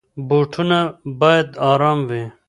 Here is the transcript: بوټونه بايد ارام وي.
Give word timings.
بوټونه 0.27 0.79
بايد 1.19 1.49
ارام 1.71 1.99
وي. 2.09 2.23